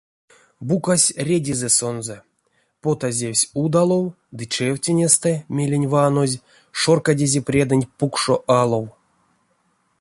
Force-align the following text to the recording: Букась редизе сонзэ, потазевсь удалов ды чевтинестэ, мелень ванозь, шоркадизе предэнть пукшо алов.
Букась 0.67 1.07
редизе 1.29 1.69
сонзэ, 1.77 2.17
потазевсь 2.83 3.49
удалов 3.63 4.05
ды 4.37 4.43
чевтинестэ, 4.53 5.31
мелень 5.55 5.89
ванозь, 5.93 6.41
шоркадизе 6.79 7.41
предэнть 7.47 7.91
пукшо 7.97 8.35
алов. 8.61 8.85